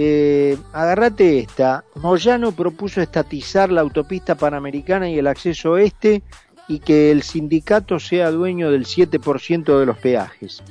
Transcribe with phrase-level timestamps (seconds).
[0.00, 1.84] eh, agarrate esta.
[1.96, 6.22] Moyano propuso estatizar la autopista panamericana y el acceso este
[6.68, 10.62] y que el sindicato sea dueño del 7% de los peajes.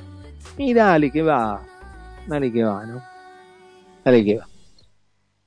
[0.58, 1.62] Y dale que va,
[2.26, 3.04] dale que va, ¿no?
[4.06, 4.48] Dale que va.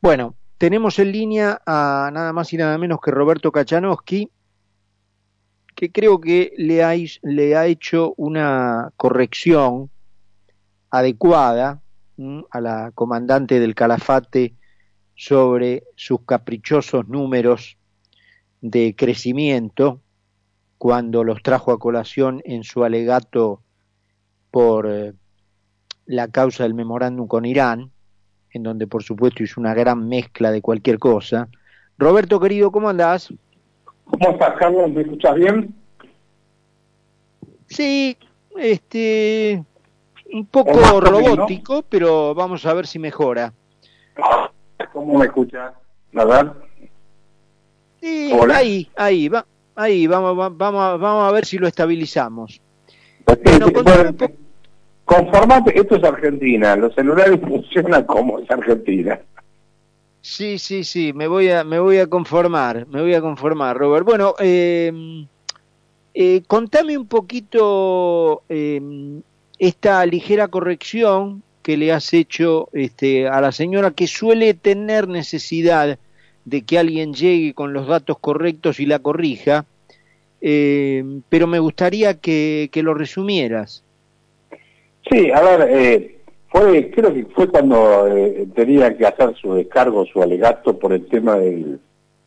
[0.03, 4.31] Bueno, tenemos en línea a nada más y nada menos que Roberto Kachanowski,
[5.75, 6.93] que creo que le ha,
[7.23, 9.89] le ha hecho una corrección
[10.91, 11.81] adecuada
[12.51, 14.55] a la comandante del Calafate
[15.15, 17.77] sobre sus caprichosos números
[18.61, 20.01] de crecimiento
[20.79, 23.63] cuando los trajo a colación en su alegato
[24.51, 25.13] por eh,
[26.07, 27.91] la causa del memorándum con Irán,
[28.53, 31.49] en donde por supuesto hizo una gran mezcla de cualquier cosa.
[31.99, 33.33] Roberto querido, ¿cómo andás?
[34.05, 34.91] ¿Cómo estás, Carlos?
[34.91, 35.75] ¿Me escuchas bien?
[37.67, 38.17] Sí,
[38.57, 39.65] este,
[40.33, 43.53] un poco robótico, pero vamos a ver si mejora.
[44.93, 45.73] ¿Cómo me escuchas?
[46.13, 46.55] ¿Verdad?
[48.01, 49.45] Sí, ahí, ahí, va,
[49.77, 52.61] ahí, vamos, vamos, vamos a ver si lo estabilizamos.
[55.05, 59.21] conformate, esto es Argentina, los celulares funcionan como es Argentina.
[60.23, 64.05] Sí, sí, sí, me voy a, me voy a conformar, me voy a conformar, Robert.
[64.05, 65.27] Bueno, eh,
[66.13, 68.81] eh, contame un poquito eh,
[69.61, 75.99] esta ligera corrección que le has hecho este, a la señora que suele tener necesidad
[76.47, 79.67] de que alguien llegue con los datos correctos y la corrija,
[80.41, 83.85] eh, pero me gustaría que, lo resumieras.
[85.11, 86.19] Sí, a ver, eh,
[86.49, 91.07] fue, creo que fue cuando eh, tenía que hacer su descargo, su alegato por el
[91.07, 91.79] tema del,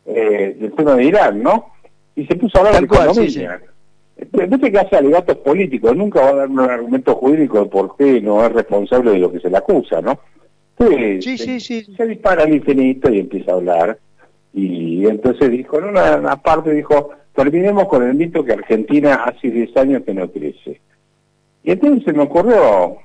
[0.06, 1.74] del tema de Irán, ¿no?
[2.16, 3.60] Y se puso a hablar de economía.
[4.16, 8.22] Vete que hace alegatos políticos, nunca va a dar un argumento jurídico de por qué
[8.22, 10.20] no es responsable de lo que se le acusa, ¿no?
[10.78, 11.84] sí, sí, sí.
[11.96, 14.00] Se dispara al infinito y empieza a hablar.
[14.54, 19.78] Y entonces dijo, en una, parte dijo, terminemos con el mito que Argentina hace 10
[19.78, 20.80] años que no crece.
[21.64, 22.98] Y entonces se me ocurrió,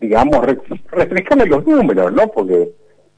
[0.00, 0.46] digamos,
[0.90, 2.28] refrescarle los números, ¿no?
[2.28, 2.70] Porque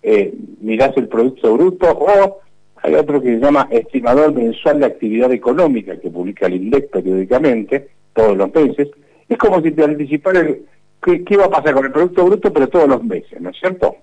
[0.03, 2.41] eh, mirás el Producto Bruto o
[2.83, 7.89] hay otro que se llama Estimador Mensual de Actividad Económica, que publica el INDEC periódicamente,
[8.13, 8.89] todos los meses.
[9.29, 10.65] Es como si te anticipara el,
[11.03, 13.97] qué, va a pasar con el Producto Bruto, pero todos los meses, ¿no es cierto?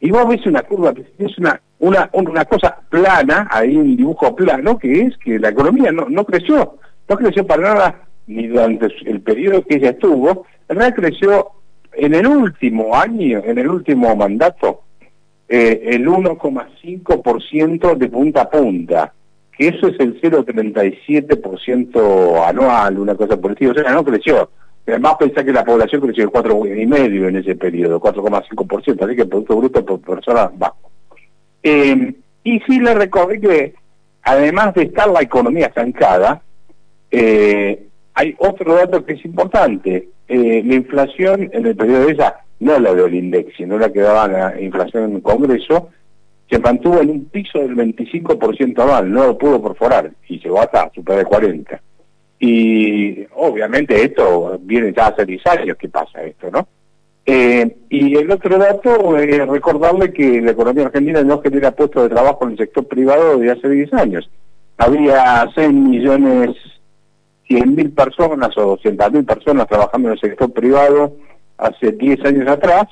[0.00, 4.78] Y vos ves una curva, es una, una, una cosa plana, ahí un dibujo plano,
[4.78, 6.76] que es que la economía no, no creció,
[7.08, 11.48] no creció para nada ni durante el periodo que ella estuvo, en realidad creció
[11.94, 14.82] en el último año, en el último mandato,
[15.48, 19.14] eh, el 1,5% de punta a punta,
[19.56, 24.50] que eso es el 0,37% anual, una cosa por el estilo, o sea, no creció.
[24.86, 29.28] Además pensar que la población creció el 4,5% en ese periodo, 4,5%, así que el
[29.28, 30.90] Producto Bruto por persona bajo.
[31.62, 32.14] Eh,
[32.44, 33.74] y sí le recordé que,
[34.22, 36.40] además de estar la economía estancada,
[37.10, 40.08] eh, hay otro dato que es importante.
[40.28, 44.28] la inflación en el periodo de esa no la del INDEX, sino la que daba
[44.28, 45.90] la inflación en el Congreso,
[46.50, 50.90] se mantuvo en un piso del 25% anual, no lo pudo perforar y llegó hasta
[50.94, 51.80] superar el 40%.
[52.40, 56.68] Y obviamente esto viene ya hace 10 años que pasa esto, ¿no?
[57.26, 62.14] Eh, y el otro dato es recordarle que la economía argentina no genera puestos de
[62.14, 64.30] trabajo en el sector privado desde hace 10 años.
[64.78, 66.56] Había 6 millones
[67.48, 71.16] 100 mil personas o 200 mil personas trabajando en el sector privado
[71.58, 72.86] hace 10 años atrás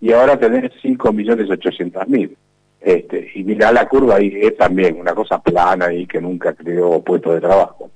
[0.00, 2.36] y ahora tenés 5.800.000.
[2.80, 7.02] Este, y mira la curva ahí es también una cosa plana y que nunca creó
[7.02, 7.90] puestos de trabajo.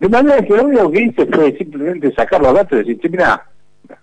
[0.00, 3.46] De manera que lo único que hice fue simplemente sacar los datos y decir, mira,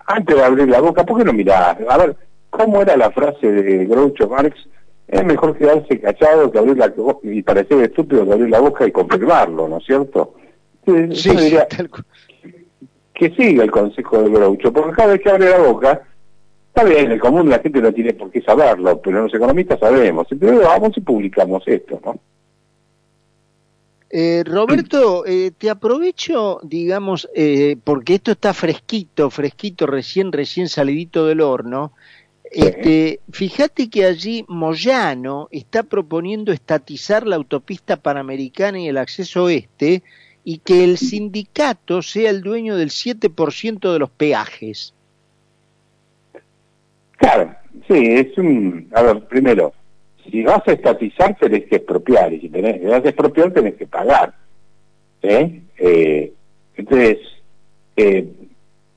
[0.06, 1.78] antes de abrir la boca, ¿por qué no mirás?
[1.88, 2.16] A ver,
[2.50, 4.56] ¿cómo era la frase de Groucho Marx?
[5.08, 8.88] Es mejor quedarse cachado que abrir la boca y parecer estúpido que abrir la boca
[8.88, 10.36] y confirmarlo, ¿no es cierto?
[10.86, 11.68] Sí, diría,
[13.22, 16.02] que siga el consejo de Groucho, porque cada vez que abre la boca,
[16.70, 20.26] está bien, el común la gente no tiene por qué saberlo, pero los economistas sabemos.
[20.32, 22.20] Entonces vamos y publicamos esto, ¿no?
[24.10, 31.28] Eh, Roberto, eh, te aprovecho, digamos, eh, porque esto está fresquito, fresquito, recién, recién salidito
[31.28, 31.94] del horno.
[32.44, 40.02] Este, fíjate que allí Moyano está proponiendo estatizar la autopista panamericana y el acceso oeste
[40.44, 44.94] y que el sindicato sea el dueño del 7% de los peajes.
[47.18, 47.56] Claro,
[47.88, 48.90] sí, es un...
[48.94, 49.74] A ver, primero,
[50.30, 53.88] si vas a estatizar tenés que expropiar, y si tenés, vas a expropiar tenés que
[53.88, 54.34] pagar.
[55.22, 55.62] ¿eh?
[56.76, 57.20] entonces,
[57.96, 58.28] eh,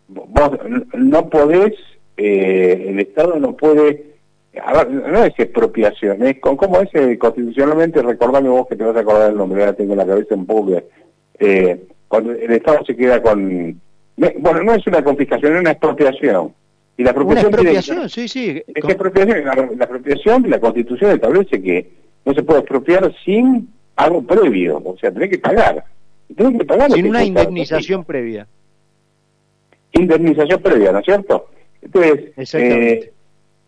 [0.08, 0.50] vos
[0.94, 1.75] no podés
[2.17, 4.14] eh, el Estado no puede,
[4.62, 8.02] a ver, no es expropiación, es con, ¿cómo es constitucionalmente?
[8.02, 10.46] Recordame vos que te vas a acordar el nombre, ya tengo en la cabeza un
[10.46, 10.81] poco
[11.39, 13.81] eh, cuando el Estado se queda con,
[14.17, 16.55] bueno, no es una confiscación, es una expropiación.
[16.97, 18.63] Y la expropiación, sí, sí.
[18.67, 21.91] Es expropiación, la, la expropiación de la Constitución establece que
[22.25, 25.85] no se puede expropiar sin algo previo, o sea, tiene que pagar.
[26.37, 28.47] Tiene que pagar sin una indemnización previa.
[29.93, 31.49] Indemnización previa, ¿no es cierto?
[31.83, 33.13] Entonces, eh,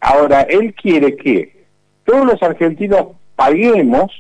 [0.00, 1.64] ahora, él quiere que
[2.04, 4.10] todos los argentinos paguemos,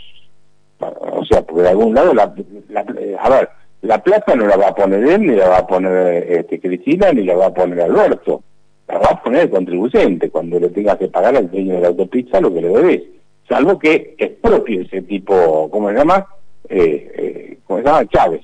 [0.78, 3.48] o sea, porque de algún lado, la, a ver,
[3.82, 7.12] la plata no la va a poner él, ni la va a poner este, Cristina,
[7.12, 8.42] ni la va a poner Alberto.
[8.88, 11.88] La va a poner el contribuyente cuando le tenga que pagar al dueño de la
[11.88, 13.02] autopista lo que le debes.
[13.48, 16.26] Salvo que es propio ese tipo, ¿cómo se llama?
[16.68, 18.06] Eh, eh, ¿Cómo se llama?
[18.06, 18.42] Chávez.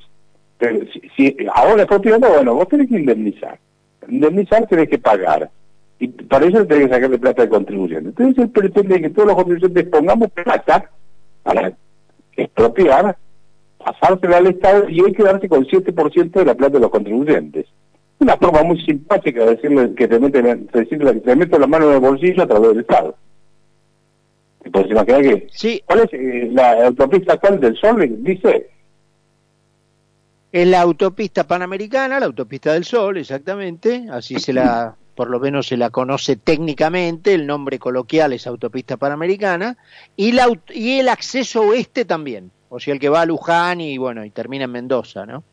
[0.58, 0.80] Pero
[1.16, 3.58] si, ahora es propio, no, bueno, vos tenés que indemnizar.
[4.08, 5.50] Indemnizar tenés que pagar.
[5.98, 8.08] Y para eso tenés que sacarle plata de contribuyente.
[8.08, 10.90] Entonces él pretende que todos los contribuyentes pongamos plata
[11.42, 11.72] para
[12.36, 13.16] expropiar
[13.78, 17.66] pasársela al Estado y hay que darse con 7% de la plata de los contribuyentes.
[18.18, 21.88] Una forma muy simpática de decirle que te meten, decirle que te meto la mano
[21.88, 23.16] en el bolsillo a través del Estado.
[24.62, 25.48] ¿Te puedes imaginar que?
[25.50, 25.82] Sí.
[25.84, 28.22] ¿Cuál es eh, la autopista actual del Sol?
[28.22, 28.70] Dice.
[30.52, 34.06] Es la autopista panamericana, la autopista del Sol, exactamente.
[34.08, 37.34] Así se la, por lo menos se la conoce técnicamente.
[37.34, 39.76] El nombre coloquial es autopista panamericana.
[40.16, 42.50] Y, la, y el acceso oeste también.
[42.68, 45.44] O sea, el que va a Luján y bueno, y termina en Mendoza, ¿no?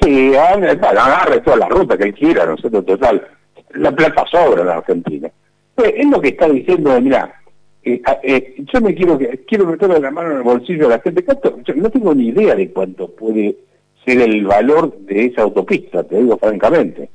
[0.00, 3.26] Sí, agarre toda la ruta que él quiera, ¿no sé, total.
[3.74, 5.30] La plata sobra en la Argentina.
[5.74, 7.34] Pues, es lo que está diciendo, mira,
[7.82, 11.24] eh, eh, yo me quiero quiero meterle la mano en el bolsillo de la gente.
[11.64, 13.56] Yo no tengo ni idea de cuánto puede
[14.04, 17.10] ser el valor de esa autopista, te digo francamente.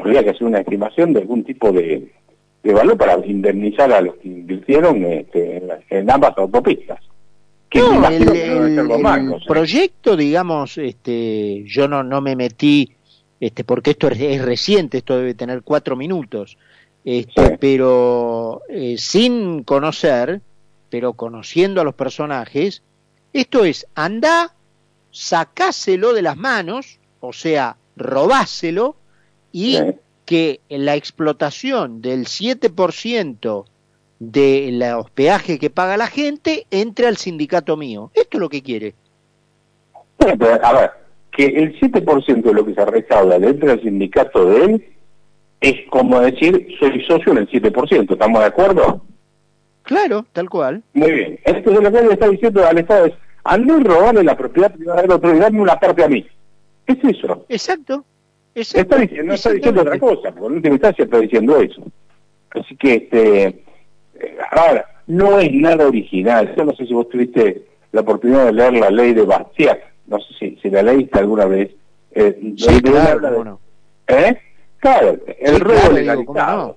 [0.00, 2.10] Habría que hacer una estimación de algún tipo de,
[2.64, 7.00] valor para indemnizar a los que invirtieron este, en ambas autopistas.
[7.70, 12.96] El, proyecto, digamos, este, yo no, no me metí,
[13.38, 16.58] este, porque esto es, reciente, esto debe tener cuatro minutos,
[17.04, 20.40] este, pero eh, sin conocer,
[20.90, 22.82] pero conociendo a los personajes,
[23.32, 24.52] esto es, anda,
[25.12, 28.96] sacáselo de las manos, o sea, robáselo,
[29.52, 29.78] y
[30.24, 33.64] que la explotación del 7%
[34.20, 38.10] de los peajes que paga la gente entre al sindicato mío.
[38.14, 38.94] Esto es lo que quiere.
[40.18, 40.90] a ver,
[41.32, 44.86] que el 7% de lo que se recauda entre al sindicato de él
[45.60, 49.02] es como decir, soy socio en el 7%, ¿estamos de acuerdo?
[49.82, 50.82] Claro, tal cual.
[50.94, 51.38] Muy bien.
[51.44, 53.14] Entonces lo que le está diciendo al Estado es,
[53.44, 56.26] al no robarle la propiedad privada del otro y darme una parte a mí.
[56.86, 57.44] Es eso.
[57.48, 58.04] Exacto.
[58.54, 61.82] Está diciendo, no está diciendo otra cosa, porque en última instancia está diciendo eso.
[62.50, 63.62] Así que, este,
[64.50, 66.54] Ahora, no es nada original.
[66.56, 69.78] Yo no sé si vos tuviste la oportunidad de leer la ley de Bastiat.
[70.06, 71.70] No sé si, si la leíste alguna vez.
[72.12, 73.58] Eh, sí, claro,
[74.08, 74.36] ¿Eh?
[74.78, 76.76] Claro, el robo legalizado.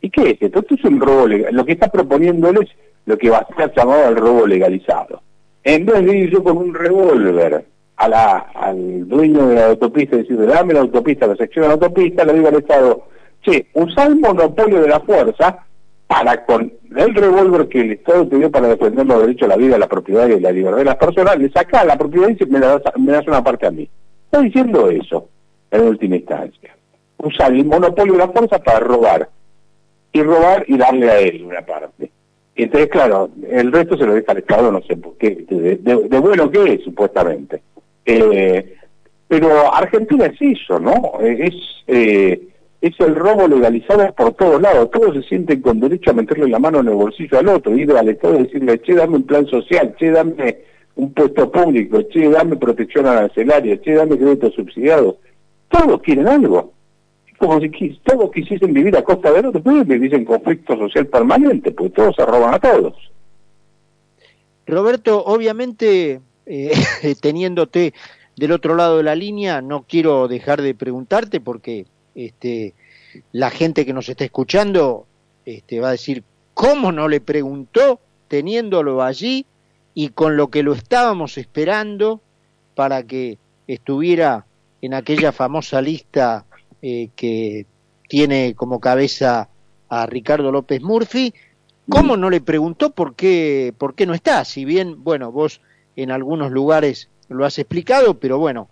[0.00, 0.60] ¿Y qué es esto?
[0.60, 1.54] Esto es un robo legal.
[1.54, 2.70] Lo que está proponiendo él es
[3.06, 5.22] lo que Bastiat llamaba el robo legalizado.
[5.62, 7.64] En vez de ir yo con un revólver
[7.96, 11.68] a la, al dueño de la autopista y decirle, dame la autopista, la sección de
[11.68, 13.04] la autopista, le digo al Estado,
[13.42, 15.64] che, usa el monopolio de la fuerza
[16.06, 19.56] para con el revólver que el Estado te dio para defender los derechos a la
[19.56, 22.60] vida, la propiedad y la libertad de las personas, le saca la propiedad y me,
[22.60, 23.88] das, me das una parte a mí.
[24.26, 25.28] Está diciendo eso,
[25.70, 26.74] en última instancia.
[27.18, 29.28] Usar el monopolio de la fuerza para robar.
[30.12, 32.10] Y robar y darle a él una parte.
[32.54, 36.50] Entonces, claro, el resto se lo deja al Estado, no sé por qué, de, bueno
[36.50, 37.62] que es, supuestamente.
[38.06, 38.76] Eh,
[39.28, 41.18] pero Argentina es eso, ¿no?
[41.20, 41.54] Es...
[41.86, 42.48] Eh,
[42.84, 44.90] es el robo legalizado por todos lados.
[44.90, 47.90] Todos se sienten con derecho a meterle la mano en el bolsillo al otro, ir
[47.92, 50.58] al Estado y decirle, che, dame un plan social, che, dame
[50.96, 55.16] un puesto público, che, dame protección arancelaria, che, dame crédito subsidiado.
[55.70, 56.74] Todos quieren algo.
[57.38, 61.72] Como si todos quisiesen vivir a costa del otro, pero vivir en conflicto social permanente,
[61.72, 62.94] pues todos se roban a todos.
[64.66, 66.72] Roberto, obviamente, eh,
[67.20, 67.94] teniéndote
[68.36, 72.74] del otro lado de la línea, no quiero dejar de preguntarte porque este,
[73.32, 75.06] la gente que nos está escuchando
[75.44, 79.46] este, va a decir, ¿cómo no le preguntó teniéndolo allí
[79.94, 82.20] y con lo que lo estábamos esperando
[82.74, 84.46] para que estuviera
[84.82, 86.44] en aquella famosa lista
[86.82, 87.66] eh, que
[88.08, 89.48] tiene como cabeza
[89.88, 91.32] a Ricardo López Murphy?
[91.88, 94.44] ¿Cómo no le preguntó por qué, por qué no está?
[94.44, 95.60] Si bien, bueno, vos
[95.96, 98.68] en algunos lugares lo has explicado, pero bueno,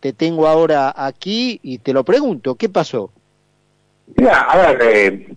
[0.00, 3.10] te tengo ahora aquí y te lo pregunto, ¿qué pasó?
[4.16, 5.36] Mira, a ver,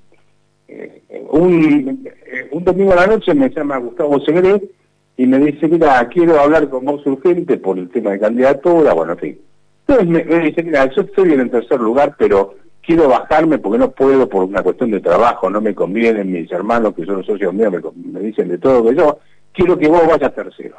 [0.67, 2.07] eh, eh, un,
[2.51, 4.61] un domingo a la noche me llama Gustavo Segre
[5.19, 9.13] y me dice, mira, quiero hablar con vos urgente por el tema de candidatura, bueno,
[9.13, 9.39] en fin.
[9.85, 13.91] Entonces me, dice, mira, yo estoy en el tercer lugar, pero quiero bajarme porque no
[13.91, 17.73] puedo por una cuestión de trabajo, no me convienen mis hermanos que son socios míos,
[17.95, 19.19] me, dicen de todo que yo,
[19.51, 20.77] quiero que vos vayas tercero.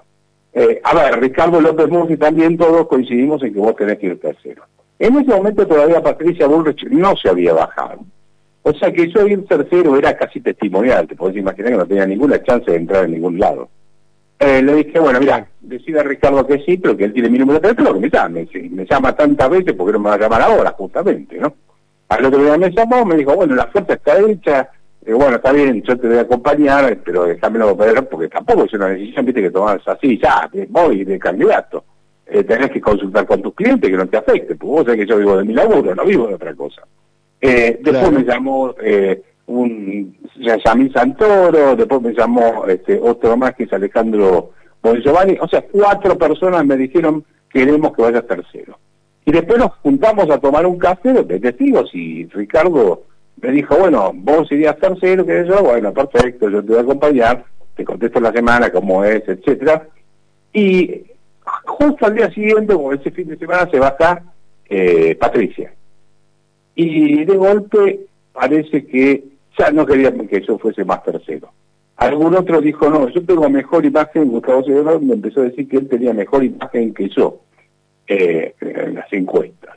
[0.52, 4.21] Eh, a ver, Ricardo López Murphy también todos coincidimos en que vos tenés que ir
[4.21, 4.64] tercero.
[4.99, 8.00] En ese momento todavía Patricia Bullrich no se había bajado.
[8.62, 12.07] O sea que yo ir tercero era casi testimonial, te podés imaginar que no tenía
[12.07, 13.71] ninguna chance de entrar en ningún lado.
[14.38, 17.61] Eh, le dije, bueno, mira, decida Ricardo que sí, pero que él tiene mi número
[17.61, 18.49] de teléfono, que me llame.
[18.71, 21.54] me llama tantas veces, porque no me va a llamar ahora, justamente, ¿no?
[22.09, 24.69] Al otro día me llamó, me dijo, bueno, la oferta está hecha,
[25.07, 28.73] eh, bueno, está bien, yo te voy a acompañar, pero déjamelo ver, porque tampoco es
[28.75, 31.85] una decisión, viste, que tomas así, ya, voy de candidato.
[32.26, 35.07] Eh, tenés que consultar con tus clientes que no te afecte, porque vos sabés que
[35.07, 36.83] yo vivo de mi laburo, no vivo de otra cosa.
[37.40, 43.64] Eh, después me llamó eh, un Yamil Santoro, después me llamó este, otro más que
[43.64, 44.52] es Alejandro
[44.83, 48.78] Bongiovanni, o sea, cuatro personas me dijeron queremos que vayas tercero.
[49.25, 53.04] Y después nos juntamos a tomar un café de testigos y Ricardo
[53.40, 57.44] me dijo, bueno, vos irías tercero, que yo, bueno, perfecto, yo te voy a acompañar,
[57.75, 59.88] te contesto la semana cómo es, etcétera.
[60.52, 61.04] Y
[61.64, 64.23] justo al día siguiente, o ese fin de semana, se baja
[64.68, 65.73] eh, Patricia.
[66.75, 68.00] Y de golpe
[68.32, 69.25] parece que
[69.59, 71.50] ya no querían que yo fuese más tercero.
[71.97, 75.76] Algún otro dijo, no, yo tengo mejor imagen, Gustavo Seguridad me empezó a decir que
[75.76, 77.40] él tenía mejor imagen que yo
[78.06, 79.76] eh, en las encuestas.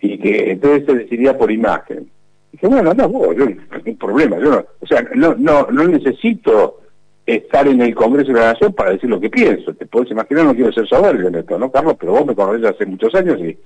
[0.00, 2.10] Y que entonces se decidía por imagen.
[2.52, 6.80] Dije, bueno, no, yo no hay problema, yo no, o sea, no, no, no necesito
[7.26, 9.74] estar en el Congreso de la Nación para decir lo que pienso.
[9.74, 11.96] Te puedes imaginar, no quiero ser soberbio en esto, ¿no, Carlos?
[11.98, 13.58] Pero vos me conoces hace muchos años y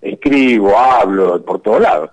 [0.00, 2.10] escribo, hablo por todos lados.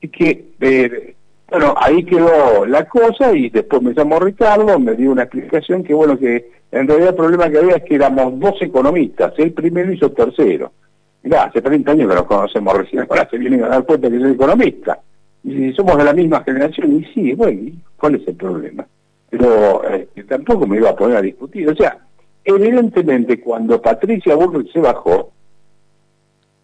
[0.00, 1.14] Y que eh,
[1.50, 5.94] bueno, ahí quedó la cosa y después me llamó Ricardo, me dio una explicación que
[5.94, 9.90] bueno, que en realidad el problema que había es que éramos dos economistas, el primero
[9.90, 10.72] hizo tercero.
[11.22, 14.20] Mirá, hace 30 años que nos conocemos recién, ahora se vienen a dar cuenta que
[14.20, 15.00] soy economista.
[15.44, 18.86] Y somos de la misma generación, y sí, bueno, ¿cuál es el problema?
[19.30, 21.68] Pero eh, tampoco me iba a poner a discutir.
[21.68, 21.98] O sea,
[22.44, 25.32] evidentemente cuando Patricia Burrich se bajó,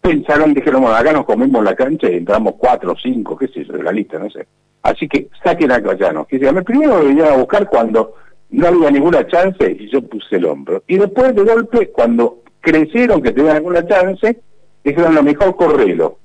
[0.01, 3.65] pensaron, dijeron, bueno, acá nos comemos la cancha y entramos cuatro o cinco, qué sé
[3.65, 4.45] yo, de la lista, no sé.
[4.83, 6.25] Así que saquen a Cayano.
[6.25, 8.13] Que primero me venían a buscar cuando
[8.51, 10.83] no había ninguna chance y yo puse el hombro.
[10.87, 14.39] Y después de golpe, cuando crecieron que tenían alguna chance,
[14.83, 16.19] dijeron lo mejor correlo.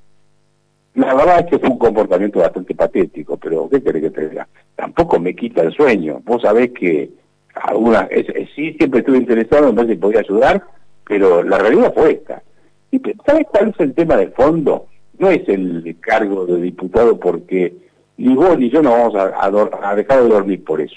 [0.94, 4.48] La verdad es que fue un comportamiento bastante patético, pero ¿qué querés que te diga?
[4.74, 6.20] Tampoco me quita el sueño.
[6.24, 7.10] Vos sabés que
[7.54, 8.08] alguna,
[8.54, 10.62] sí siempre estuve interesado en ver si podía ayudar,
[11.06, 12.42] pero la realidad fue esta.
[12.90, 14.86] ¿Y sabes cuál es el tema de fondo?
[15.18, 17.74] No es el cargo de diputado porque
[18.20, 20.96] ni vos ni yo no vamos a, dejar de dormir por eso,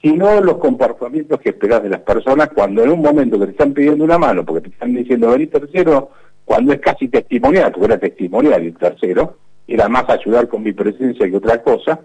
[0.00, 3.74] sino los comportamientos que esperás de las personas cuando en un momento que te están
[3.74, 6.10] pidiendo una mano, porque te están diciendo venir tercero,
[6.50, 9.36] cuando es casi testimonial, porque era testimonial el tercero,
[9.68, 12.00] era más ayudar con mi presencia que otra cosa,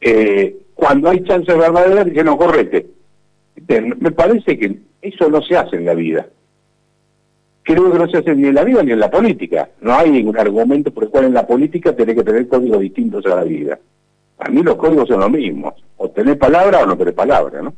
[0.00, 2.86] eh, cuando hay chance verdadera, dicen, no, correte.
[3.66, 6.24] Me parece que eso no se hace en la vida
[7.64, 9.70] creo que no se hace ni en la vida ni en la política.
[9.80, 13.26] No hay ningún argumento por el cual en la política tenés que tener códigos distintos
[13.26, 13.76] a la vida.
[14.38, 15.74] A mí los códigos son los mismos.
[15.96, 17.74] O tenés palabra o no tenés palabra, ¿no?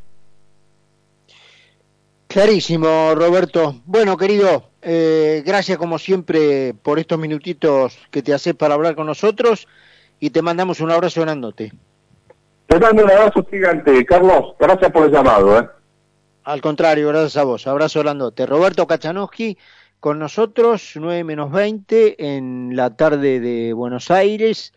[2.32, 3.82] Clarísimo, Roberto.
[3.84, 9.06] Bueno, querido, eh, gracias como siempre por estos minutitos que te haces para hablar con
[9.06, 9.68] nosotros
[10.18, 11.72] y te mandamos un abrazo grandote.
[12.68, 14.54] Te mando un abrazo gigante, Carlos.
[14.58, 15.58] Gracias por el llamado.
[15.60, 15.68] ¿eh?
[16.44, 17.66] Al contrario, gracias a vos.
[17.66, 18.46] Abrazo grandote.
[18.46, 19.58] Roberto Kachanowski
[20.00, 24.72] con nosotros, 9 menos 20 en la tarde de Buenos Aires,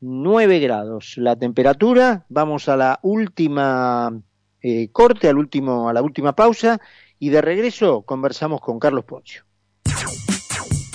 [0.00, 2.24] 9 grados la temperatura.
[2.30, 4.18] Vamos a la última
[4.62, 6.80] eh, corte, al último, a la última pausa
[7.18, 9.44] y de regreso conversamos con Carlos Poncio.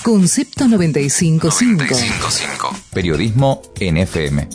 [0.03, 1.47] Concepto 955.
[1.47, 2.75] 955.
[2.91, 4.47] Periodismo NFM.